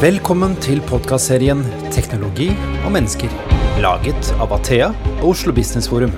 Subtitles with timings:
[0.00, 1.58] Velkommen til podkastserien
[1.92, 2.46] 'Teknologi
[2.86, 3.34] og mennesker',
[3.84, 4.86] laget av Athea
[5.18, 6.14] og Oslo Business Forum.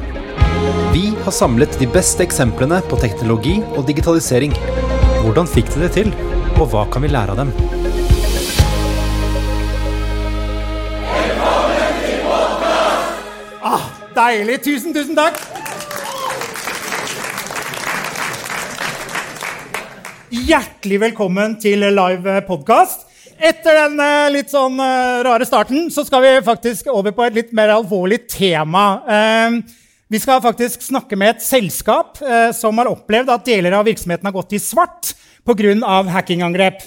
[0.95, 4.55] Vi har samlet de beste eksemplene på teknologi og digitalisering.
[5.25, 6.15] Hvordan fikk de det til,
[6.61, 7.51] og hva kan vi lære av dem?
[11.19, 12.23] Velkommen til
[13.67, 14.63] Ah, deilig!
[14.63, 15.43] Tusen, tusen takk!
[20.31, 23.12] Hjertelig velkommen til live podkast.
[23.43, 27.35] Etter den eh, litt sånn eh, rare starten så skal vi faktisk over på et
[27.41, 28.85] litt mer alvorlig tema.
[29.03, 29.57] Eh,
[30.13, 34.29] vi skal faktisk snakke med et selskap eh, som har opplevd at deler av virksomheten
[34.29, 35.11] har gått i svart
[35.43, 35.75] pga.
[36.15, 36.85] hackingangrep.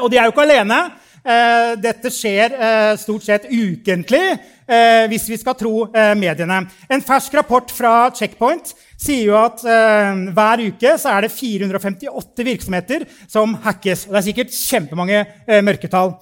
[0.00, 0.80] Og de er jo ikke alene.
[1.24, 4.24] Eh, dette skjer eh, stort sett ukentlig,
[4.68, 5.86] eh, hvis vi skal tro
[6.20, 6.58] mediene.
[6.92, 13.56] En fersk rapport fra Checkpoint sier jo at hver uke er det 458 virksomheter som
[13.64, 14.04] hackes.
[14.06, 15.24] Og det er sikkert kjempemange
[15.64, 16.14] mørketall.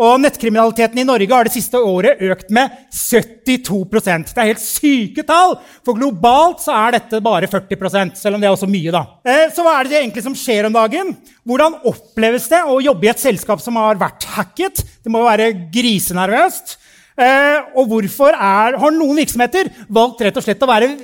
[0.00, 5.24] Og nettkriminaliteten i Norge har det siste året økt med 72% Det er helt syke
[5.26, 5.56] tall!
[5.86, 8.92] For globalt så er dette bare 40 selv om det er også mye.
[8.94, 9.02] da.
[9.24, 11.14] Eh, så hva er det egentlig som skjer om dagen?
[11.48, 14.84] Hvordan oppleves det å jobbe i et selskap som har vært hacket?
[15.02, 16.78] Det må være grisenervøst.
[17.20, 20.94] Eh, og hvorfor er, har noen virksomheter valgt rett og slett å være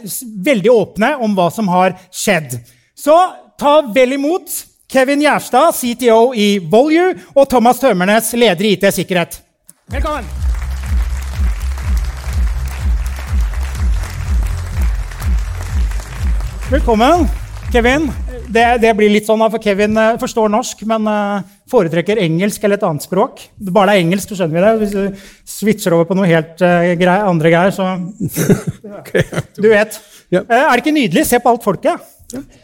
[0.47, 2.57] veldig åpne om hva som har skjedd?
[2.97, 3.17] Så
[3.61, 4.53] ta vel imot
[4.87, 9.41] Kevin Gjerstad, CTO i Volue, og Thomas Tømmernes, leder i IT-sikkerhet.
[9.91, 10.29] Velkommen!
[16.71, 17.25] Velkommen,
[17.75, 18.07] Kevin.
[18.47, 22.79] Det, det blir litt sånn, for Kevin eh, forstår norsk, men eh, foretrekker engelsk eller
[22.79, 23.43] et annet språk.
[23.59, 24.75] Bare det er engelsk, så skjønner vi det.
[24.85, 27.89] Hvis du switcher over på noe helt eh, grei, andre greier, så
[29.59, 29.99] Du vet.
[30.31, 31.27] Er det ikke nydelig?
[31.27, 32.07] Se på alt folket.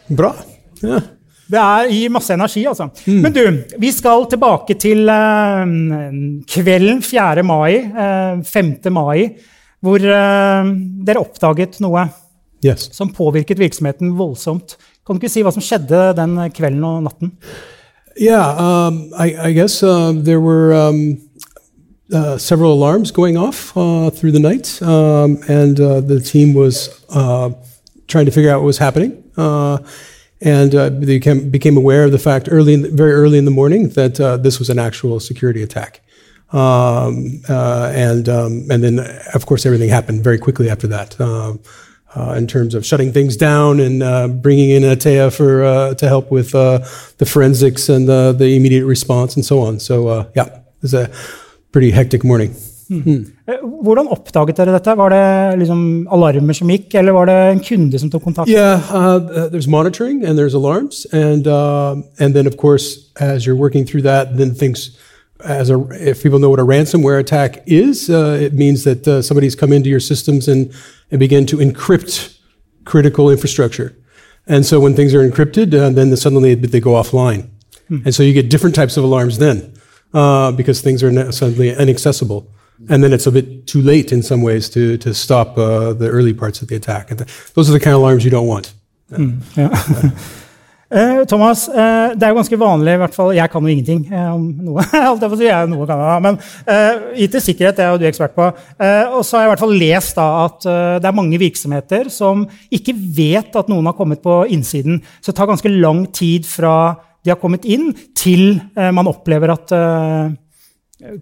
[0.07, 0.31] Bra.
[0.83, 1.03] Ja.
[1.51, 2.87] Det er, gir masse energi, altså.
[3.07, 3.41] Men du,
[3.81, 5.65] vi skal tilbake til uh,
[6.49, 7.43] kvelden 4.
[7.43, 8.73] mai, uh, 5.
[8.95, 9.25] mai,
[9.83, 10.71] hvor uh,
[11.05, 12.07] dere oppdaget noe
[12.63, 12.85] Yes.
[12.95, 14.77] som påvirket virksomheten voldsomt.
[15.03, 17.33] Kan du ikke si hva som skjedde den kvelden og natten?
[18.15, 21.17] Yeah, um, I, I guess uh, there were um,
[22.13, 26.87] uh, several alarms going off uh, through the night, um, and uh, the team was
[27.09, 27.49] uh,
[28.07, 29.11] trying to figure out what was happening.
[30.43, 33.45] Uh, and uh, they became, became aware of the fact early, the, very early in
[33.45, 36.01] the morning, that uh, this was an actual security attack.
[36.51, 38.99] Um, uh, and um, and then,
[39.33, 41.19] of course, everything happened very quickly after that.
[41.19, 41.59] Um,
[42.15, 46.07] uh, in terms of shutting things down and uh, bringing in Atea for uh, to
[46.07, 46.79] help with uh,
[47.17, 49.79] the forensics and the, immediate response and so on.
[49.79, 51.11] So uh, yeah, it was a
[51.71, 52.55] pretty hectic morning.
[52.91, 54.95] Eh, Hvordan oppdaget dere dette?
[54.97, 58.49] Var det liksom alarmer som gikk, eller var det en kunde som tok kontakt?
[58.49, 63.45] Yeah, uh, uh, there's monitoring and there's alarms, and uh, and then of course as
[63.45, 64.97] you're working through that, then things.
[65.43, 69.21] As a, if people know what a ransomware attack is, uh, it means that uh,
[69.21, 70.71] somebody's come into your systems and,
[71.11, 72.39] and begin to encrypt
[72.85, 73.93] critical infrastructure.
[74.47, 77.49] And so when things are encrypted, uh, then suddenly they go offline.
[77.89, 79.73] And so you get different types of alarms then
[80.13, 82.47] uh, because things are suddenly inaccessible.
[82.89, 86.09] And then it's a bit too late in some ways to, to stop uh, the
[86.09, 87.11] early parts of the attack.
[87.11, 88.73] And th- those are the kind of alarms you don't want.
[89.55, 89.69] Ja.
[90.93, 94.03] Eh, Thomas, eh, det er jo ganske vanlig, i hvert fall jeg kan jo ingenting
[94.13, 94.83] eh, om noe.
[95.09, 96.37] Alt jeg si, jeg noe kan jeg, men
[96.69, 98.45] eh, IT-sikkerhet er jo du ekspert på.
[98.45, 100.67] Og så har jeg i hvert fall lest da at
[101.01, 105.01] det er mange virksomheter som ikke vet at noen har kommet på innsiden.
[105.17, 106.75] Så det tar ganske lang tid fra
[107.23, 109.73] de har kommet inn, til man opplever at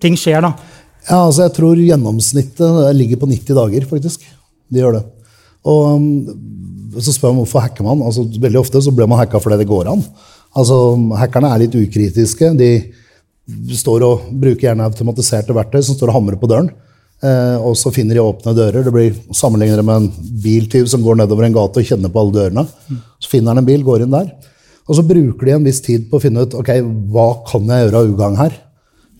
[0.01, 0.41] ting skjer.
[0.43, 0.51] da.
[1.07, 4.25] Ja, altså jeg tror gjennomsnittet ligger på 90 dager, faktisk.
[4.71, 5.05] De gjør det.
[5.67, 6.05] Og um,
[6.99, 8.03] så spør man hvorfor hacker man.
[8.05, 10.03] Altså, veldig ofte så blir man hacka fordi det går an.
[10.57, 10.77] Altså,
[11.17, 12.51] Hackerne er litt ukritiske.
[12.59, 12.71] De
[13.77, 16.69] står og bruker gjerne automatiserte verktøy som står og hamrer på døren.
[17.21, 18.83] Eh, og så finner de åpne dører.
[18.85, 22.37] Det blir Sammenligner med en biltyv som går nedover en gate og kjenner på alle
[22.37, 22.65] dørene.
[23.21, 24.31] Så finner han en bil, går inn der.
[24.89, 26.73] Og så bruker de en viss tid på å finne ut ok,
[27.13, 28.57] hva kan jeg gjøre av ugagn her.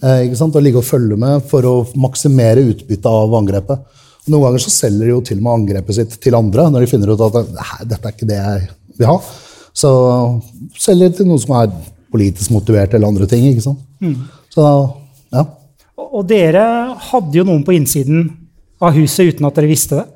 [0.02, 0.56] Eh, ikke sant?
[0.58, 3.86] Og ligge og følge med for å maksimere utbyttet av angrepet.
[4.30, 6.90] Noen ganger så selger de jo til og med angrepet sitt til andre når de
[6.92, 7.40] finner ut at
[7.90, 8.68] dette er ikke det jeg
[9.00, 9.18] vil ha.
[9.74, 9.90] Så
[10.78, 11.72] selger de til noen som er
[12.12, 13.48] politisk motivert eller andre ting.
[13.50, 13.82] ikke sant?
[14.54, 14.66] Så
[15.32, 15.46] ja.
[15.98, 16.64] Og, og dere
[17.12, 18.28] hadde jo noen på innsiden
[18.82, 20.08] av huset uten at dere visste det.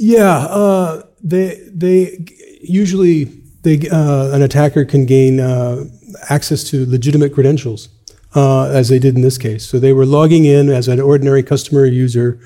[0.00, 2.26] Yeah, uh, they they
[2.62, 3.28] usually
[3.62, 5.84] they uh, an attacker can gain uh,
[6.30, 7.88] access to legitimate credentials,
[8.34, 9.64] uh, as they did in this case.
[9.66, 12.38] So they were logging in as an ordinary customer user,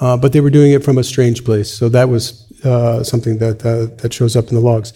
[0.00, 1.70] uh, but they were doing it from a strange place.
[1.72, 4.92] So that was uh, something that uh, that shows up in the logs.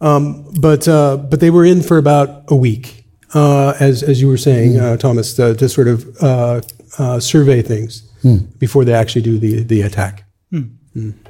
[0.00, 2.96] Um, but uh, but they were in for about a week.
[3.34, 6.60] uh, as as you were saying, uh, Thomas, to, to sort of uh,
[6.98, 8.02] uh, survey things
[8.58, 10.24] before they actually do the the attack.
[10.96, 11.29] Eh,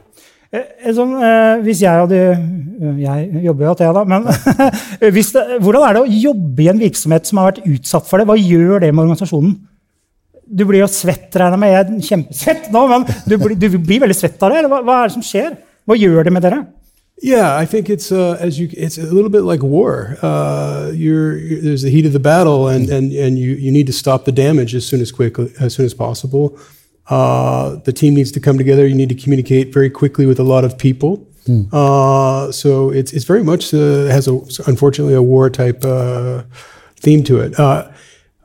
[0.50, 4.02] Sånn, eh, hvis jeg hadde eh, Jeg jobber jo til da.
[4.08, 4.24] Men
[5.00, 8.26] det, hvordan er det å jobbe i en virksomhet som har vært utsatt for det?
[8.26, 9.54] Hva gjør det med organisasjonen?
[10.50, 11.70] Du blir jo svett, regner jeg med.
[11.70, 14.58] Jeg er kjempesvett nå, men du blir, du blir veldig svett av det?
[14.58, 15.54] Eller hva, hva er det som skjer?
[15.86, 16.64] Hva gjør det med dere?
[17.22, 20.16] Yeah, I think it's uh, as you it's a little bit like war.
[20.22, 23.86] Uh, you're, you're there's the heat of the battle, and and and you you need
[23.86, 26.58] to stop the damage as soon as quickly as soon as possible.
[27.10, 28.86] Uh, the team needs to come together.
[28.86, 31.26] You need to communicate very quickly with a lot of people.
[31.72, 34.34] Uh, so it's it's very much uh, has a
[34.66, 36.42] unfortunately a war type uh,
[36.96, 37.58] theme to it.
[37.58, 37.90] Uh,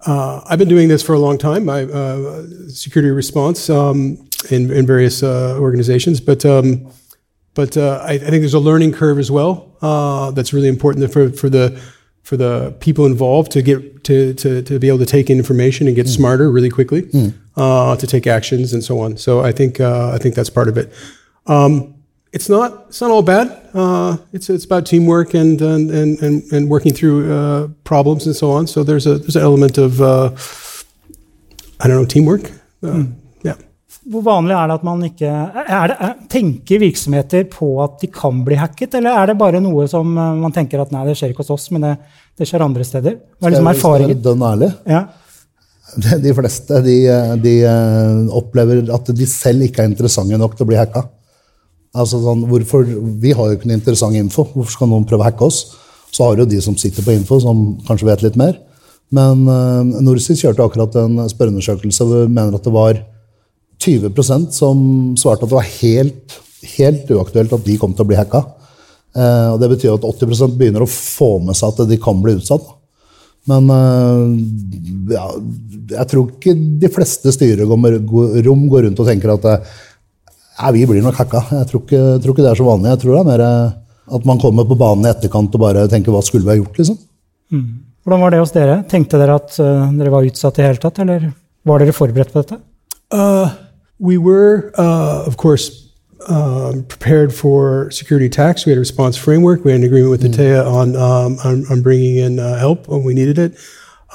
[0.07, 1.69] uh, I've been doing this for a long time.
[1.69, 6.45] I uh, security response um, in in various uh, organizations, but.
[6.45, 6.91] Um,
[7.55, 11.11] but uh, I, I think there's a learning curve as well uh, that's really important
[11.13, 11.81] for, for the
[12.25, 15.85] for the people involved to get to, to, to be able to take in information
[15.85, 17.07] and get smarter really quickly
[17.55, 19.15] uh, to take actions and so on.
[19.15, 20.91] So I think uh, I think that's part of it.
[21.45, 21.93] Um,
[22.33, 23.47] it's not it's not all bad.
[23.75, 28.35] Uh, it's it's about teamwork and and and, and, and working through uh, problems and
[28.35, 28.65] so on.
[28.65, 30.01] So there's a there's an element of
[31.79, 32.51] I don't know teamwork.
[32.81, 33.03] Yeah.
[34.05, 35.93] Hvor vanlig er det at man ikke det, er,
[36.29, 40.33] Tenker virksomheter på at de kan bli hacket, eller er det bare noe som eh,
[40.43, 41.93] man tenker at nei, det skjer ikke hos oss, men det,
[42.37, 43.17] det skjer andre steder?
[43.39, 44.21] Hva er liksom erfaringen?
[44.27, 44.71] dønn ærlig?
[44.89, 45.05] Ja.
[45.95, 46.95] De fleste de,
[47.41, 51.05] de eh, opplever at de selv ikke er interessante nok til å bli hacka.
[51.95, 52.85] Altså sånn, hvorfor,
[53.23, 54.43] Vi har jo ikke noe interessant info.
[54.51, 55.63] Hvorfor skal noen prøve å hacke oss?
[56.11, 58.57] Så har du jo de som sitter på info, som kanskje vet litt mer.
[59.15, 62.99] Men uh, Norsis kjørte akkurat en spørreundersøkelse hvor vi mener at det var
[63.81, 64.79] 20% som
[65.19, 66.37] svarte at det var helt,
[66.75, 68.43] helt uaktuelt at de kom til å bli hacka.
[69.15, 72.37] Eh, og det betyr at 80% begynner å få med seg at de kan bli
[72.39, 72.65] utsatt.
[73.49, 75.25] Men eh, ja,
[75.99, 79.73] jeg tror ikke de fleste styrerom går rundt og tenker at eh,
[80.75, 81.43] vi blir nok hacka.
[81.61, 82.93] Jeg tror ikke, jeg tror ikke det er så vanlig.
[82.95, 83.81] Jeg tror det er mer eh,
[84.15, 86.77] at man kommer på banen i etterkant og bare tenker hva skulle vi ha gjort?
[86.79, 86.97] liksom.
[88.05, 88.79] Hvordan var det hos dere?
[88.89, 91.23] Tenkte dere at uh, dere var utsatt i det hele tatt, eller
[91.65, 92.59] var dere forberedt på dette?
[93.13, 93.49] Uh,
[93.99, 95.85] we were, uh, of course,
[96.27, 98.65] um, prepared for security attacks.
[98.65, 99.63] We had a response framework.
[99.63, 103.03] We had an agreement with Atea on, um, on on bringing in uh, help when
[103.03, 103.57] we needed it.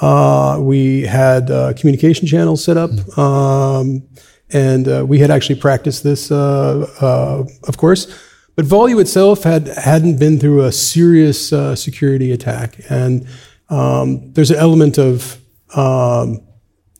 [0.01, 4.03] Uh, we had uh, communication channels set up, um,
[4.51, 8.07] and uh, we had actually practiced this, uh, uh, of course.
[8.55, 13.27] But Volue itself had hadn't been through a serious uh, security attack, and
[13.69, 15.39] um, there's an element of
[15.75, 16.41] um,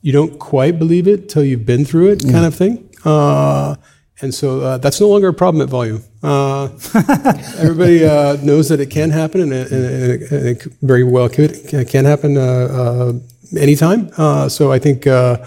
[0.01, 2.89] you don't quite believe it till you've been through it, kind of thing.
[3.05, 3.75] Uh,
[4.21, 6.03] and so uh, that's no longer a problem at Volume.
[6.21, 6.69] Uh,
[7.57, 11.27] everybody uh, knows that it can happen, and it, and it, and it very well
[11.29, 13.13] could it can happen uh, uh,
[13.57, 14.11] anytime.
[14.17, 15.37] Uh, so I think uh,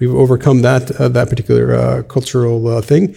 [0.00, 3.14] we've overcome that uh, that particular uh, cultural uh, thing.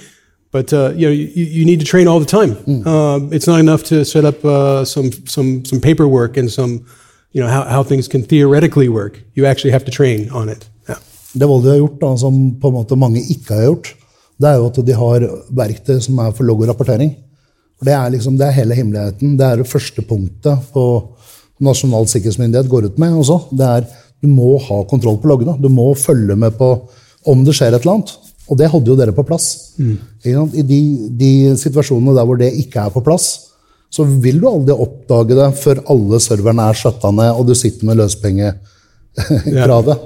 [0.51, 2.57] But uh, you know, you, you need to train all the time.
[2.87, 6.85] Um, it's not enough to set up uh, some some some paperwork and some
[7.31, 9.21] you know how, how things can theoretically work.
[9.33, 10.68] You actually have to train on it.
[11.33, 13.91] Det Voldy har gjort, da, som på en måte mange ikke har gjort,
[14.39, 15.25] det er jo at de har
[15.59, 17.11] verktøy som er for logg og rapportering.
[17.83, 19.37] Det er liksom, det er hele hemmeligheten.
[19.39, 20.83] Det er det første punktet på
[21.63, 23.37] Nasjonal sikkerhetsmyndighet går ut med også.
[23.51, 23.83] Det er
[24.19, 25.55] Du må ha kontroll på loggene.
[25.63, 26.89] Du må følge med på
[27.31, 28.11] om det skjer et eller annet.
[28.51, 29.75] Og det hadde jo dere på plass.
[29.79, 29.97] Mm.
[30.27, 30.79] I de,
[31.15, 33.47] de situasjonene der hvor det ikke er på plass,
[33.87, 37.85] så vil du aldri oppdage det før alle serverne er skjøtta ned, og du sitter
[37.87, 39.97] med løspengekravet.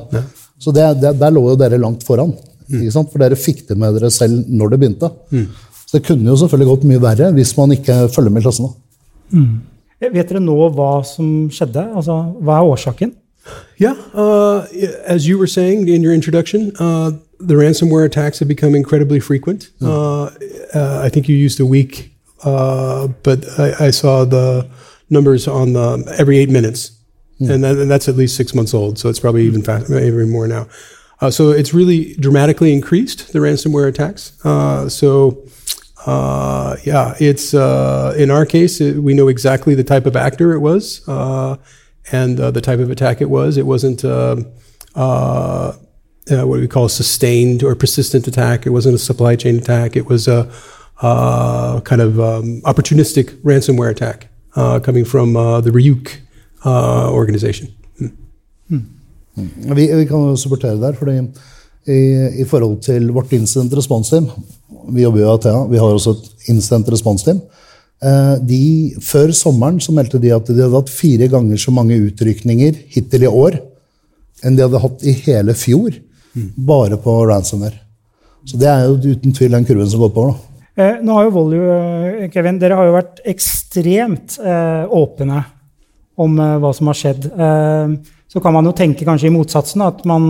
[0.64, 2.32] Så det, det, der lå jo dere langt foran.
[2.72, 3.12] Ikke sant?
[3.12, 5.10] For dere fikk det med dere selv når det begynte.
[5.84, 8.72] Så det kunne jo selvfølgelig gått mye verre hvis man ikke følger med i klassene.
[10.04, 11.84] Vet dere nå hva som skjedde?
[11.96, 13.14] Altså, hva er årsaken?
[13.78, 14.66] Yeah, uh,
[15.06, 19.70] as you were saying in your introduction, uh, the ransomware attacks have become incredibly frequent.
[19.82, 20.30] Uh,
[20.74, 24.66] uh, I think you used a week, uh, but I, I saw the
[25.10, 26.92] numbers on the every eight minutes,
[27.50, 29.00] and, that, and that's at least six months old.
[29.00, 30.68] So it's probably even faster, even more now.
[31.22, 34.44] Uh, so it's really dramatically increased the ransomware attacks.
[34.46, 35.46] Uh, so.
[36.06, 40.52] Uh, yeah, it's uh, in our case, it, we know exactly the type of actor
[40.52, 41.56] it was, uh,
[42.12, 43.56] and uh, the type of attack it was.
[43.56, 44.52] It wasn't um
[44.96, 45.74] uh,
[46.32, 48.66] uh, what we call a sustained or persistent attack.
[48.66, 49.96] It wasn't a supply chain attack.
[49.96, 50.52] It was a
[51.02, 56.20] uh, kind of um, opportunistic ransomware attack uh, coming from uh, the Ryuk
[56.66, 57.70] uh, organization.
[59.34, 61.18] Vi, vi kan jo supportere der, fordi
[61.90, 64.30] i, i forhold til vårt incident response team
[64.94, 67.42] Vi jobber jo i Athea, vi har også et incident response team.
[68.04, 68.64] Eh, de,
[69.00, 73.24] før sommeren så meldte de at de hadde hatt fire ganger så mange utrykninger hittil
[73.24, 73.62] i år
[74.44, 75.96] enn de hadde hatt i hele fjor.
[76.68, 77.80] Bare på ransomware.
[78.44, 80.34] Så det er jo uten tvil den kurven som går oppover.
[80.34, 81.76] nå, Eh, nå har jo Volue,
[82.24, 85.44] eh, Kevin, dere har jo vært ekstremt eh, åpne
[86.22, 87.30] om eh, hva som har skjedd.
[87.32, 87.96] Eh,
[88.34, 90.26] så kan man jo tenke kanskje i motsatsen at man,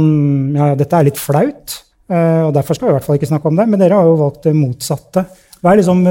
[0.55, 1.79] ja, dette er litt flaut.
[2.11, 3.67] eh, og derfor skal vi i hvert fall ikke snakke om det.
[3.69, 5.25] Men dere har jo valgt det motsatte.
[5.63, 6.01] Hva er liksom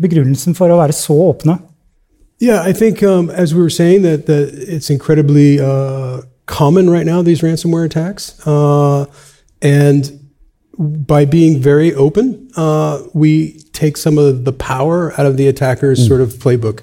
[0.00, 1.58] begrunnelsen for å være så åpne?
[2.40, 7.04] Yeah, I think um, as we were saying that, that it's incredibly uh, common right
[7.04, 9.04] now these ransomware attacks, uh,
[9.60, 10.10] and
[10.78, 16.06] by being very open, uh, we take some of the power out of the attacker's
[16.06, 16.80] sort of playbook.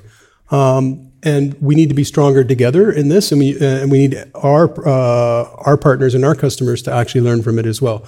[0.52, 3.98] Um, and we need to be stronger together in this, and we uh, and we
[3.98, 8.00] need our uh, our partners and our customers to actually learn from it as well.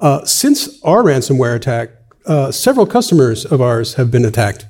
[0.00, 1.90] Uh, since our ransomware attack,
[2.26, 4.66] uh, several customers of ours have been attacked.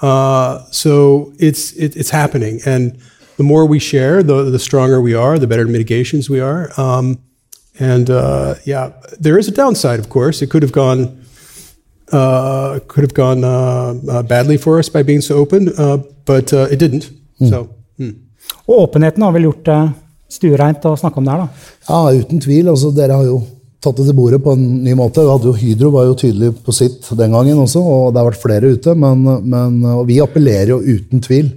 [0.00, 2.98] Uh, so it's it, it's happening, and
[3.38, 6.70] the more we share, the the stronger we are, the better mitigations we are.
[6.76, 7.18] Um,
[7.78, 10.42] and uh, yeah, there is a downside, of course.
[10.42, 11.24] It could have gone
[12.12, 16.52] uh, could have gone uh, uh, badly for us by being so open, uh, but
[16.52, 17.10] uh, it didn't.
[17.40, 17.66] So.
[18.00, 18.14] mm.
[18.66, 19.80] Og åpenheten har vel gjort det
[20.36, 21.68] stuereint å snakke om det her, da.
[21.88, 22.70] Ja, uten tvil.
[22.72, 23.42] altså Dere har jo
[23.82, 25.22] tatt det til bordet på en ny måte.
[25.22, 28.72] Jo Hydro var jo tydelig på sitt den gangen også, og det har vært flere
[28.74, 28.96] ute.
[28.98, 29.78] Men, men
[30.08, 31.52] vi appellerer jo uten tvil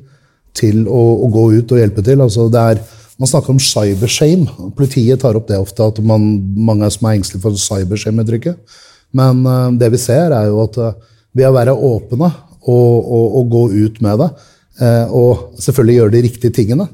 [0.58, 2.22] til å, å gå ut og hjelpe til.
[2.26, 2.82] altså er
[3.20, 4.70] man snakker om cybershame.
[4.78, 8.78] Politiet tar opp det ofte, at man, mange som er engstelige for cybershame-uttrykket.
[9.16, 10.94] Men uh, det vi ser, er jo at uh,
[11.36, 14.30] ved å være åpne og, og, og gå ut med det,
[15.12, 16.88] og selvfølgelig gjøre de riktige tingene,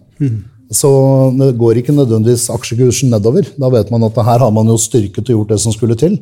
[0.74, 0.90] så
[1.38, 3.46] det går ikke nødvendigvis aksjekursen nedover.
[3.62, 6.16] Da vet man at her har man jo styrket og gjort det som skulle til.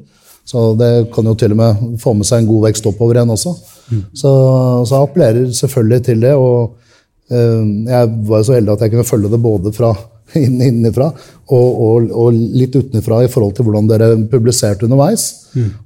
[0.45, 3.31] Så det kan jo til og med få med seg en god vekst oppover igjen
[3.31, 3.53] også.
[4.13, 4.31] Så,
[4.83, 6.33] så jeg appellerer selvfølgelig til det.
[6.35, 6.75] og
[7.31, 9.93] Eh, Jeg var jo så heldig at jeg kunne følge det både fra
[10.35, 11.05] inn- innenfra
[11.47, 15.23] og, og, og litt utenfra i forhold til hvordan dere publiserte underveis.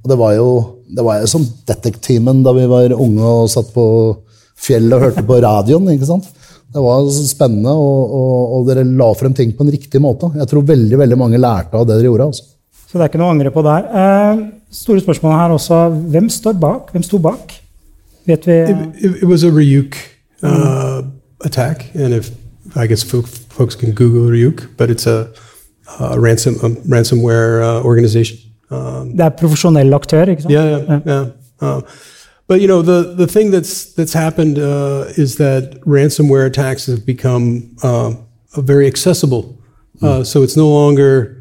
[0.02, 0.48] Og det var jo
[0.90, 3.84] det var jo som Detektimen da vi var unge og satt på
[4.58, 5.88] fjellet og hørte på radioen.
[5.94, 6.28] ikke sant?
[6.68, 10.28] Det var spennende, og, og, og dere la frem ting på en riktig måte.
[10.36, 12.26] Jeg tror veldig veldig mange lærte av det dere gjorde.
[12.32, 12.44] altså.
[12.88, 13.86] Så det er ikke noe å angre på der.
[14.02, 15.78] Eh, store spørsmål her også.
[16.12, 16.92] Hvem står bak?
[16.92, 17.54] Hvem sto bak?
[18.28, 19.96] Vet vi It, it, was a Ryuk
[20.42, 21.02] uh,
[21.44, 22.30] attack, and if
[22.76, 25.28] I guess fo- folks can Google Ryuk, but it's a,
[25.98, 28.38] a ransom a ransomware uh, organization.
[28.70, 30.52] Um, Det er profesjonell aktør, ikke sant?
[30.52, 31.26] yeah, yeah, yeah.
[31.62, 31.80] Uh,
[32.48, 37.04] but you know, the the thing that's that's happened uh, is that ransomware attacks have
[37.06, 38.14] become uh,
[38.56, 39.54] very accessible.
[40.02, 41.34] Uh, so it's no longer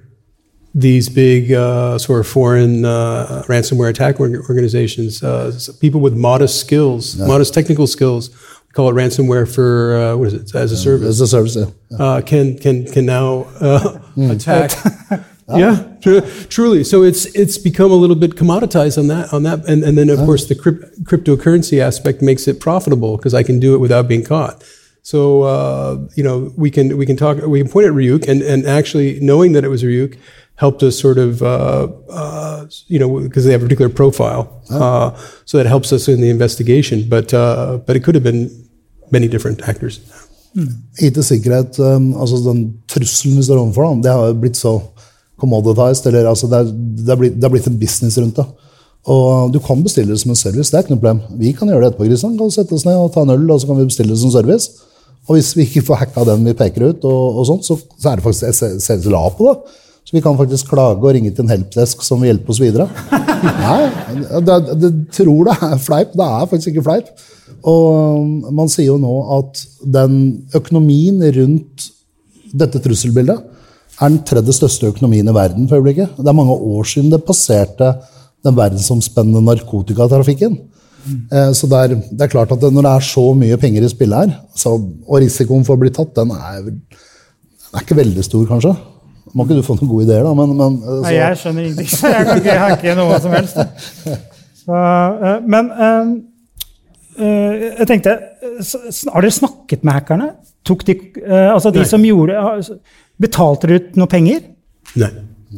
[0.73, 5.23] these big uh, sort of foreign uh, ransomware attack organizations.
[5.23, 8.29] Uh, s- people with modest skills, modest technical skills.
[8.67, 11.55] We call it ransomware for uh, what is it as a service As a service,
[11.55, 11.67] ja.
[11.99, 14.71] uh, can can can now uh, attack.
[15.55, 16.83] yeah, tru- truly.
[16.83, 20.09] So it's it's become a little bit commoditized on that on that, and, and then
[20.09, 24.07] of course the crypt- cryptocurrency aspect makes it profitable because I can do it without
[24.07, 24.63] being caught.
[25.03, 28.41] So uh, you know we can we can talk we can point at Ryuk and
[28.41, 30.17] and actually knowing that it was Ryuk
[30.55, 35.11] helped us sort of uh, uh, you know because they have a particular profile, uh,
[35.45, 37.07] so that helps us in the investigation.
[37.07, 38.49] But uh, but it could have been
[39.11, 40.01] many different actors.
[40.99, 44.79] IT-sikkerhet, um, altså den trusselen vi står overfor, det har jo blitt så
[45.39, 46.07] commoditized.
[46.09, 48.47] Eller, altså det, er, blitt, det er blitt en business rundt det.
[49.07, 50.69] Og du kan bestille det som en service.
[50.71, 51.39] det er ikke noe problem.
[51.39, 52.09] Vi kan gjøre det etterpå.
[52.09, 52.37] Kristian.
[52.39, 54.33] Kan sette oss ned og ta en øl, og så kan vi bestille det som
[54.33, 54.83] service.
[55.27, 58.11] Og hvis vi ikke får hacka den vi peker ut, og, og sånt, så, så
[58.11, 59.77] er det faktisk SLA på det.
[60.07, 62.85] Så vi kan faktisk klage og ringe til en helpdesk som vil hjelpe oss videre.
[63.65, 63.81] Nei,
[64.47, 66.13] det, det tror det er fleip.
[66.15, 67.09] Det er faktisk ikke fleip.
[67.67, 69.65] Og um, man sier jo nå at
[69.97, 70.15] den
[70.55, 71.89] økonomien rundt
[72.55, 73.43] dette trusselbildet
[74.01, 76.17] er den tredje største økonomien i verden for øyeblikket.
[76.17, 77.93] Det er mange år siden det passerte
[78.45, 80.57] den verdensomspennende narkotikatrafikken.
[81.31, 83.83] Eh, Så det er, det er klart at det, når det er så mye penger
[83.87, 84.75] i spillet her, så,
[85.07, 86.81] og risikoen for å bli tatt, den er, den
[87.73, 88.75] er ikke veldig stor, kanskje.
[89.35, 90.97] Må ikke du få noen gode ideer, da, men, men så...
[91.03, 93.57] Nei, jeg skjønner ingenting, så jeg kan ikke hacke noe som helst.
[94.63, 96.13] Så, eh, men eh,
[97.23, 98.71] eh, jeg tenkte eh,
[99.13, 100.29] Har dere snakket med hackerne?
[100.67, 102.63] Tok de, eh, altså de som gjorde har-
[103.19, 104.41] Betalte dere ut noe penger?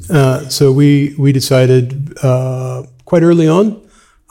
[0.09, 3.81] Uh, so we we decided uh, quite early on.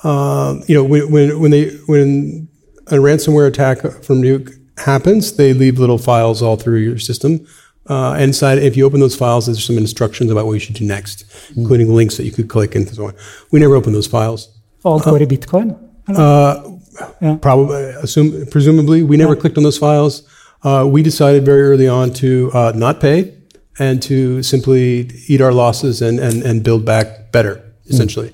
[0.04, 2.49] Uh, you know, when when when they when
[2.87, 7.47] a ransomware attack from Nuke happens, they leave little files all through your system.
[7.90, 10.75] Uh, and inside, if you open those files, there's some instructions about what you should
[10.76, 11.25] do next,
[11.56, 13.14] including links that you could click and so on.
[13.50, 14.49] We never open those files.
[14.82, 15.76] Går i bitcoin?
[16.08, 16.78] Uh,
[17.20, 17.37] Yeah.
[17.37, 20.23] probably assume presumably we never clicked on those files.
[20.62, 23.34] Uh, we decided very early on to uh, not pay
[23.78, 28.32] and to simply eat our losses and and, and build back better essentially.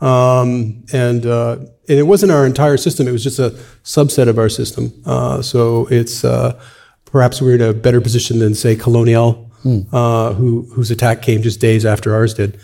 [0.00, 1.56] Um, and uh,
[1.88, 3.50] and it wasn't our entire system; it was just a
[3.84, 4.92] subset of our system.
[5.06, 6.60] Uh, so it's uh,
[7.06, 9.50] perhaps we're in a better position than say Colonial,
[9.92, 12.58] uh, who whose attack came just days after ours did,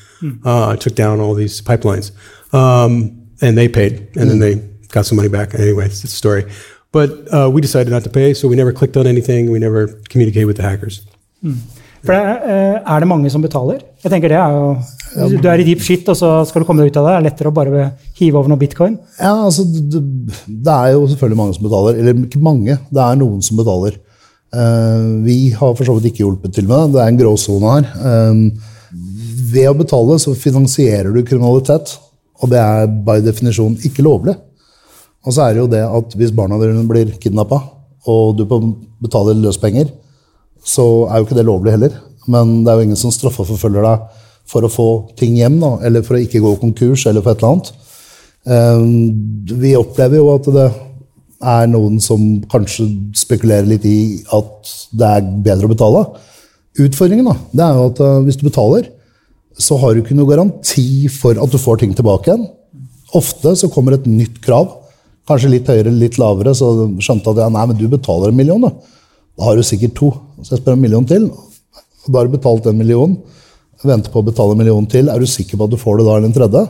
[0.45, 2.12] uh, took down all these pipelines,
[2.54, 4.57] um, and they paid, and then they
[4.88, 5.54] got some money back.
[5.54, 6.45] Anyway, it's a story.
[6.93, 9.51] But uh, we decided not to pay, so we never clicked on anything.
[9.51, 11.01] We never communicated with the hackers.
[12.03, 12.21] For det,
[12.51, 13.79] er, er det mange som betaler?
[14.03, 16.83] Jeg tenker det er jo, du er i deep shit og så skal du komme
[16.83, 17.85] deg ut av det, er det lettere å bare
[18.19, 18.97] hive over noe bitcoin?
[19.21, 20.03] Ja, altså, det,
[20.49, 22.01] det er jo selvfølgelig mange som betaler.
[22.03, 24.01] Eller ikke mange, det er noen som betaler.
[24.53, 26.97] Uh, vi har for så vidt ikke hjulpet til med det.
[26.97, 27.87] Det er en gråsone her.
[28.11, 28.73] Eh,
[29.53, 31.95] ved å betale så finansierer du kriminalitet,
[32.43, 34.35] og det er by definisjon ikke lovlig.
[35.23, 37.61] Og så er det jo det at hvis barna dine blir kidnappa,
[38.11, 38.47] og du
[39.02, 39.93] betaler løspenger,
[40.67, 41.95] så er jo ikke det lovlig heller.
[42.31, 44.88] Men det er jo ingen som straffeforfølger deg for å få
[45.19, 47.71] ting hjem, da, eller for å ikke gå konkurs, eller for et eller annet.
[48.47, 50.67] Eh, Vi opplever jo at det
[51.43, 52.87] er noen som kanskje
[53.19, 56.05] spekulerer litt i at det er bedre å betale.
[56.83, 58.91] Utfordringen da, det er jo at eh, hvis du betaler,
[59.59, 62.47] så har du ikke noe garanti for at du får ting tilbake igjen.
[63.19, 64.71] Ofte så kommer et nytt krav,
[65.29, 68.62] kanskje litt høyere, litt lavere, så skjønte at ja, nei, men du betaler en million,
[68.62, 68.73] da.
[69.38, 70.11] Da har du sikkert to.
[70.43, 71.29] Så jeg spør en million til.
[72.09, 73.17] Da har du betalt en million,
[73.83, 75.09] venter på å betale en million til.
[75.11, 76.62] Er du sikker på at du får det da eller en tredje?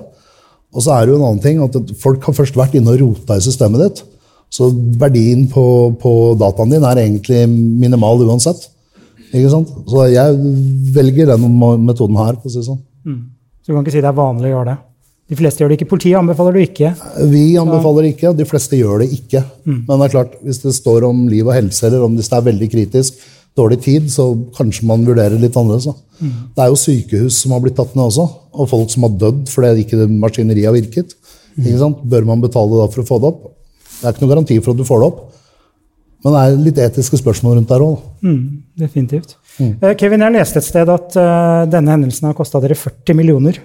[0.72, 3.02] Og så er det jo en annen ting at folk har først vært inne og
[3.02, 4.04] rota i systemet ditt.
[4.52, 4.68] Så
[5.00, 5.64] verdien på,
[6.00, 8.68] på dataen din er egentlig minimal uansett.
[9.32, 9.68] Ikke sant?
[9.88, 10.38] Så jeg
[10.96, 11.44] velger den
[11.84, 12.36] metoden her.
[12.40, 12.80] for å si sånn.
[13.62, 14.78] Så du kan ikke si det er vanlig å gjøre det.
[15.32, 15.88] De fleste gjør det ikke.
[15.94, 16.90] Politiet anbefaler du ikke.
[17.32, 19.40] Vi anbefaler ikke, de fleste gjør det ikke.
[19.64, 22.36] Men det er klart, hvis det står om liv og helse, eller om hvis det
[22.36, 23.22] er veldig kritisk,
[23.56, 25.96] dårlig tid, så kanskje man vurderer litt annerledes.
[26.20, 26.36] Mm.
[26.56, 29.48] Det er jo sykehus som har blitt tatt ned også, og folk som har dødd
[29.52, 31.16] fordi ikke maskineriet har virket.
[31.58, 32.00] Ikke sant?
[32.08, 33.42] Bør man betale da for å få det opp?
[33.98, 35.20] Det er ikke noen garanti for at du får det opp.
[36.22, 37.96] Men det er litt etiske spørsmål rundt der òg.
[38.22, 38.42] Mm,
[38.78, 39.36] definitivt.
[39.58, 39.74] Mm.
[39.98, 43.58] Kevin, jeg leste et sted at uh, denne hendelsen har kosta dere 40 millioner.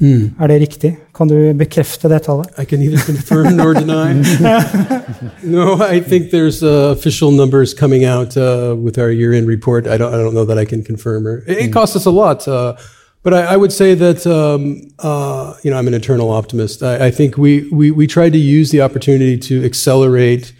[0.00, 0.96] Er det riktig?
[1.14, 2.46] Kan du bekrefte det tallet?
[2.58, 4.12] I can neither confirm nor deny.
[5.42, 9.86] no, I think there's uh, official numbers coming out uh, with our year-end report.
[9.86, 11.26] I don't, I don't know that I can confirm.
[11.26, 12.76] Or, it, it costs us a lot, uh,
[13.24, 16.82] but I, I would say that um, uh, you know I'm an eternal optimist.
[16.82, 20.52] I, I think we, we we tried to use the opportunity to accelerate.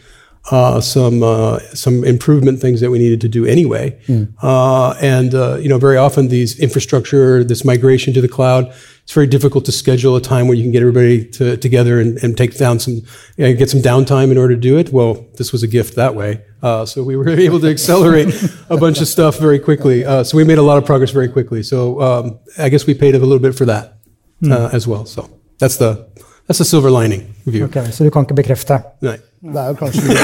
[0.51, 3.95] Uh, some uh, some improvement things that we needed to do anyway,
[4.43, 8.73] uh, and uh, you know very often these infrastructure, this migration to the cloud,
[9.09, 12.19] it's very difficult to schedule a time where you can get everybody to, together and,
[12.23, 12.97] and take down some,
[13.39, 14.93] you know, get some downtime in order to do it.
[14.93, 16.43] Well, this was a gift that way.
[16.63, 18.29] Uh, so we were able to accelerate
[18.69, 20.05] a bunch of stuff very quickly.
[20.05, 21.63] Uh, so we made a lot of progress very quickly.
[21.63, 23.97] So um, I guess we paid a little bit for that
[24.45, 25.07] uh, as well.
[25.07, 26.07] So that's the
[26.47, 27.65] that's the silver lining view.
[27.65, 28.83] Ok, Så du kan ikke bekrefte?
[29.01, 29.23] Right.
[29.41, 30.19] Det er jo kanskje litt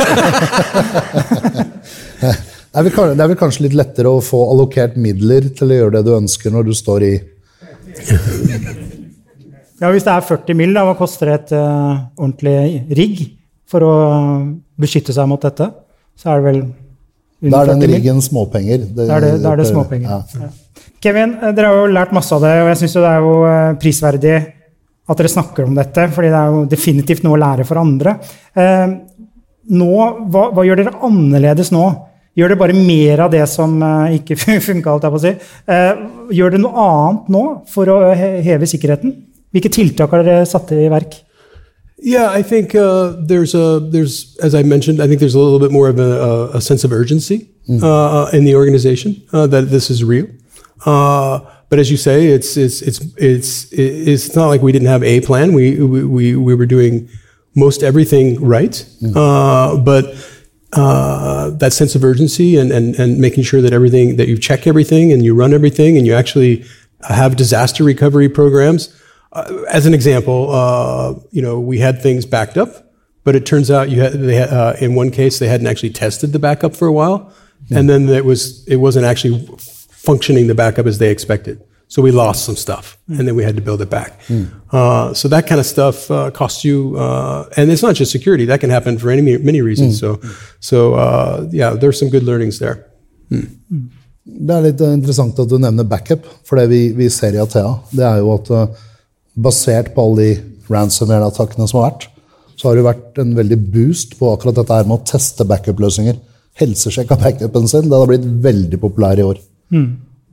[2.75, 5.75] det, vel, kan- det er vel kanskje litt lettere å få allokert midler til å
[5.79, 7.12] gjøre det du ønsker når du står i
[9.83, 13.22] Ja, Hvis det er 40 mill., hva koster et uh, ordentlig rigg
[13.68, 13.94] for å
[14.80, 15.66] beskytte seg mot dette?
[16.16, 16.61] Så er det vel
[17.50, 18.87] Da er den 40 riggen småpenger.
[18.94, 20.09] Da er det, da er det småpenger.
[20.09, 20.44] Ja.
[20.46, 20.52] Ja.
[21.04, 23.35] Kevin, eh, dere har jo lært masse av det, og jeg syns det er jo
[23.50, 24.37] eh, prisverdig
[25.04, 28.14] at dere snakker om dette, fordi det er jo definitivt noe å lære for andre.
[28.57, 28.87] Eh,
[29.74, 29.90] nå,
[30.33, 31.85] hva, hva gjør dere annerledes nå?
[32.35, 34.37] Gjør det bare mer av det som eh, ikke
[34.68, 34.90] funka?
[34.90, 35.35] alt jeg på å si?
[35.70, 36.03] Eh,
[36.35, 39.14] gjør det noe annet nå for å heve sikkerheten?
[39.55, 41.20] Hvilke tiltak har dere satt i verk?
[42.05, 45.61] Yeah, I think uh, there's a there's as I mentioned, I think there's a little
[45.61, 47.49] bit more of a, a, sense of urgency
[47.83, 50.27] uh, in the organization uh, that this is real.
[50.85, 55.03] Uh, but as you say, it's it's it's it's it's not like we didn't have
[55.03, 55.55] a plan.
[55.55, 57.09] We we we, we were doing
[57.55, 60.14] most everything right, uh, but.
[60.76, 64.66] Uh, that sense of urgency and, and, and making sure that everything that you check
[64.66, 66.64] everything and you run everything and you actually
[67.08, 68.92] have disaster recovery programs
[69.34, 72.92] uh, as an example, uh, you know, we had things backed up,
[73.24, 75.90] but it turns out you had, they had, uh, in one case they hadn't actually
[75.90, 77.32] tested the backup for a while,
[77.70, 81.64] and then it was it wasn't actually functioning the backup as they expected.
[81.88, 84.18] So we lost some stuff, and then we had to build it back.
[84.73, 88.47] Uh, so that kind of stuff uh, costs you, uh, and it's not just security.
[88.47, 90.01] That can happen for any many reasons.
[90.01, 90.18] So,
[90.61, 92.87] so uh, yeah, there's some good learnings there.
[94.25, 97.42] Det er litt eh, interessant at du nevner backup, for det vi, vi ser i
[97.42, 98.85] Athea, det er jo at eh,
[99.37, 102.07] basert på alle de ransomware-attackene som har vært,
[102.57, 106.16] så har det vært en veldig boost på akkurat dette her med å teste backup-løsninger.
[106.57, 107.88] Helsesjekk av backupen sin.
[107.90, 109.40] Det har blitt veldig populær i år.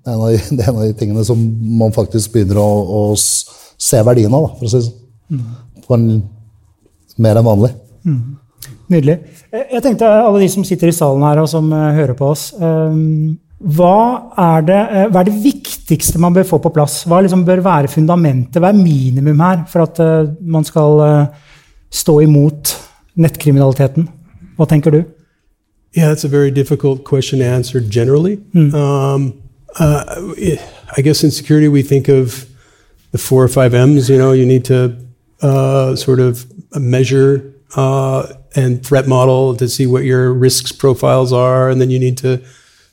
[0.02, 1.42] Det, er en av de, det er en av de tingene som
[1.82, 2.70] man faktisk begynner å,
[3.02, 5.48] å se verdien av, da, for å si det sånn.
[5.86, 6.08] På en
[7.22, 7.72] mer enn vanlig.
[8.92, 9.18] Nydelig.
[9.52, 12.32] Eh, Jeg tenkte alle de som sitter i salen her og som eh, hører på
[12.34, 12.50] oss.
[12.60, 17.04] Um, hva, er det, eh, hva er det viktigste man bør få på plass?
[17.06, 18.58] Hva liksom bør være fundamentet?
[18.62, 21.52] Hva er minimum her for at uh, man skal eh,
[21.94, 22.74] stå imot
[23.22, 24.08] nettkriminaliteten?
[24.58, 25.04] Hva tenker du?
[25.94, 28.40] Yeah, that's a very difficult question to answer generally.
[28.56, 29.34] Um,
[29.80, 30.34] uh,
[30.98, 32.50] I guess in security we think of
[33.12, 34.10] the four or five M's.
[34.10, 34.98] You know, you need to
[35.42, 41.70] uh, sort of measure uh, and threat model to see what your risks profiles are,
[41.70, 42.44] and then you need to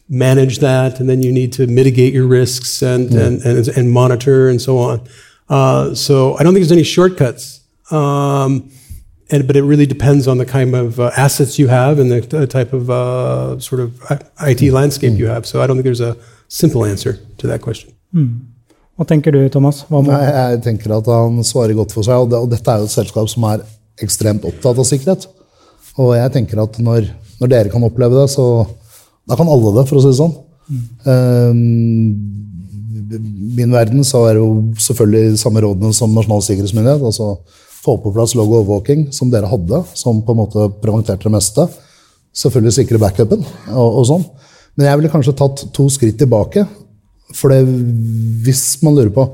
[0.08, 4.48] manage that, and then you need to mitigate your risks and and, and, and monitor
[4.48, 5.06] and so on.
[5.48, 7.60] Uh, so I don't think there's any shortcuts.
[7.90, 8.70] Um,
[9.30, 12.20] and but it really depends on the kind of uh, assets you have and the,
[12.20, 14.02] the type of uh, sort of
[14.40, 15.46] IT landscape you have.
[15.46, 16.16] So I don't think there's a
[16.48, 17.92] simple answer to that question.
[18.98, 19.84] Hva tenker du, Thomas?
[19.86, 22.72] Hva må, Nei, jeg tenker at han svarer godt for seg, og, det, og dette
[22.72, 23.62] er jo et selskap som er
[24.02, 25.28] ekstremt opptatt av sikkerhet.
[25.98, 27.06] Og jeg tenker at når,
[27.38, 28.66] når dere kan oppleve det, så
[29.28, 30.34] da kan alle det, for å si det sånn.
[31.06, 32.38] Um,
[33.58, 34.48] min verden så er jo
[34.82, 37.04] selvfølgelig samme rådene som Nasjonal sikkerhetsmyndighet.
[37.06, 37.38] altså
[37.78, 41.68] Få på plass log overvåking, som dere hadde, som på en måte preventerte det meste.
[42.36, 44.26] Selvfølgelig sikre backupen og, og sånn.
[44.78, 46.62] Men jeg ville kanskje tatt to skritt tilbake.
[47.34, 47.64] For det,
[48.46, 49.26] hvis man lurer på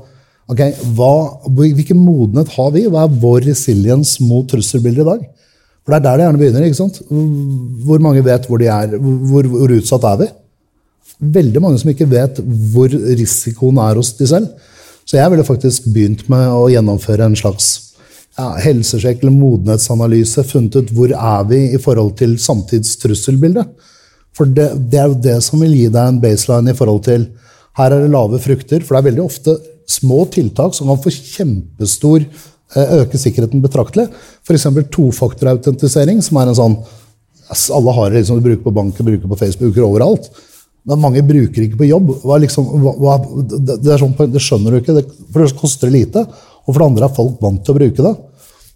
[0.51, 0.61] ok,
[0.97, 1.13] hva,
[1.61, 2.87] hvilken modenhet har vi?
[2.91, 5.27] Hva er vår resiliens mot trusselbilder i dag?
[5.85, 6.65] For det er der det gjerne begynner.
[6.65, 7.01] ikke sant?
[7.85, 8.97] Hvor mange vet hvor de er?
[8.97, 10.31] Hvor, hvor utsatt er vi?
[11.39, 12.41] Veldig mange som ikke vet
[12.73, 14.49] hvor risikoen er hos de selv.
[15.05, 17.71] Så jeg ville faktisk begynt med å gjennomføre en slags
[18.39, 20.47] ja, helsesjekk eller modenhetsanalyse.
[20.49, 23.93] Funnet ut hvor er vi i forhold til samtidstrusselbildet.
[24.35, 27.29] For det, det er jo det som vil gi deg en baseline i forhold til
[27.79, 28.83] her er det lave frukter.
[28.83, 29.57] For det er veldig ofte
[29.91, 34.09] små tiltak som kan få kjempestor eh, øke sikkerheten betraktelig.
[34.47, 34.67] F.eks.
[34.95, 36.77] tofaktorautentisering, som er en sånn
[37.77, 40.31] Alle har det liksom, du bruker på banken, bruker på Facebook, bruker overalt.
[40.89, 42.13] Men mange bruker ikke på jobb.
[42.41, 42.67] Liksom,
[43.01, 43.19] hva,
[43.53, 44.97] det, det, sånn, det skjønner du ikke.
[44.97, 46.25] Det, for det koster lite.
[46.65, 48.15] Og for det andre er folk vant til å bruke det.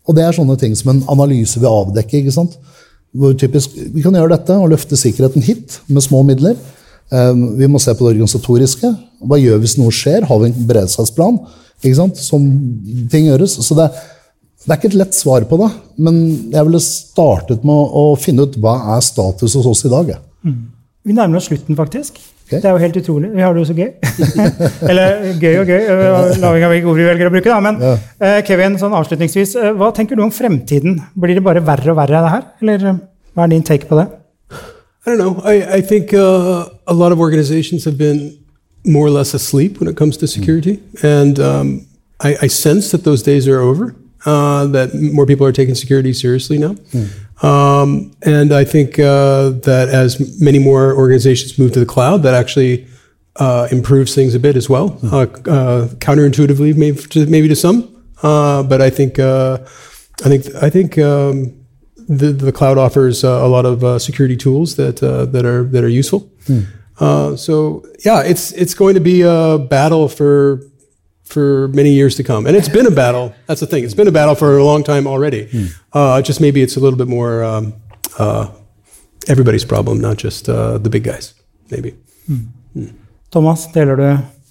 [0.08, 2.22] Og det er sånne ting som en analyse vil avdekke.
[2.22, 2.56] ikke sant?
[3.16, 6.58] Hvor typisk, vi kan gjøre dette og løfte sikkerheten hit med små midler.
[7.08, 8.90] Um, vi må se på det organisatoriske.
[9.24, 10.26] Hva gjør vi hvis noe skjer?
[10.28, 11.38] Har vi en beredskapsplan?
[11.80, 12.20] Ikke sant?
[12.20, 12.44] Som
[13.10, 13.56] ting gjøres.
[13.64, 13.88] Så det,
[14.64, 15.70] det er ikke et lett svar på det,
[16.04, 16.18] men
[16.52, 20.12] jeg ville startet med å, finne ut hva er status hos oss i dag.
[20.12, 20.20] jeg.
[21.08, 22.18] Vi nærmer oss slutten, faktisk.
[22.48, 22.60] Okay.
[22.60, 23.30] Det er jo helt utrolig.
[23.34, 23.90] Vi har det jo så gøy.
[24.90, 27.48] Eller gøy og gøy, avhengig av hvilke ord vi velger å bruke.
[27.48, 27.58] da.
[27.64, 30.98] Men eh, Kevin, sånn avslutningsvis, uh, hva tenker du om fremtiden?
[31.16, 32.46] Blir det bare verre og verre, det her?
[32.64, 33.00] Eller uh,
[33.36, 34.06] hva er din take på det?
[35.06, 35.40] I don't know.
[35.44, 38.36] I, I think uh, a lot of organizations have been
[38.84, 40.80] more or less asleep when it comes to security.
[41.02, 41.86] And um,
[42.20, 43.94] I, I sense that those days are over,
[44.26, 46.74] uh, that more people are taking security seriously now.
[47.42, 52.34] Um, and I think uh, that as many more organizations move to the cloud, that
[52.34, 52.86] actually
[53.36, 54.98] uh, improves things a bit as well.
[55.04, 59.58] Uh, uh, counterintuitively, maybe to, maybe to some, uh, but I think uh,
[60.24, 61.54] I think I think um,
[62.08, 65.62] the, the cloud offers uh, a lot of uh, security tools that uh, that are
[65.64, 66.28] that are useful.
[66.98, 70.62] Uh, so yeah, it's it's going to be a battle for
[71.28, 73.34] for many years to come, and it's been a battle.
[73.46, 75.48] That's the thing; it's been a battle for a long time already.
[75.92, 77.74] Uh, just maybe it's a little bit more um,
[78.18, 78.48] uh,
[79.28, 81.34] everybody's problem, not just uh, the big guys.
[81.70, 81.94] Maybe.
[83.30, 84.08] Thomas, deler du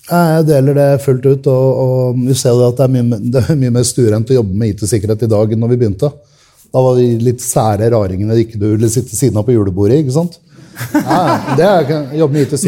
[0.07, 3.57] Jeg deler det fullt ut, og, og vi ser at det er mye, det er
[3.59, 6.09] mye mer stuerent å jobbe med IT-sikkerhet i dag enn når vi begynte.
[6.71, 9.99] Da var vi litt sære raringene ikke du ville sitte siden av på julebordet.
[10.03, 10.37] ikke sant?
[10.93, 11.21] Ja,
[11.57, 11.85] det er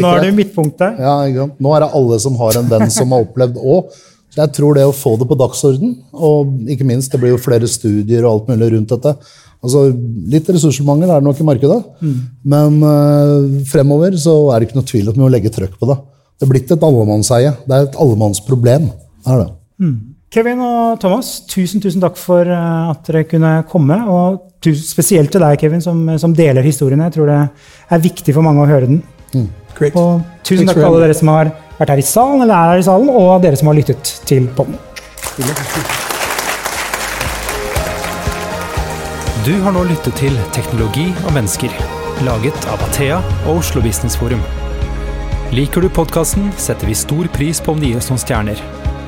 [0.02, 0.98] Nå er du i midtpunktet.
[1.02, 1.46] Ja.
[1.58, 3.92] Nå er det alle som har en venn som har opplevd òg.
[4.36, 7.66] Jeg tror det å få det på dagsorden, og ikke minst, det blir jo flere
[7.66, 9.16] studier og alt mulig rundt dette.
[9.60, 9.88] Altså,
[10.30, 11.80] Litt ressursmangel er det nok i markedet,
[12.46, 15.90] men uh, fremover så er det ikke noe tvil om vi må legge trøkk på
[15.90, 15.98] det.
[16.38, 17.50] Det er blitt et allemannseie.
[17.66, 18.86] Det er et allemannsproblem.
[19.26, 19.50] Det er det.
[20.30, 23.96] Kevin og Thomas, tusen tusen takk for eh, at dere kunne komme.
[24.06, 27.02] Og tusen, spesielt til deg, Kevin, som, som deler historien.
[27.08, 27.38] Jeg tror det
[27.90, 29.00] er viktig for mange å høre den.
[29.34, 29.48] Mm.
[29.90, 32.70] Og tusen Thanks takk til alle dere som har vært her i salen, eller er
[32.76, 34.78] her i salen, og dere som har lyttet til podden.
[39.48, 41.74] Du har nå lyttet til Teknologi og mennesker,
[42.28, 44.46] laget av Athea og Oslo Business Forum.
[45.50, 48.62] Liker du podkasten, setter vi stor pris på om du gir oss noen stjerner.